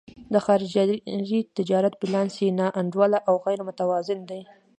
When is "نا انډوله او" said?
2.59-3.35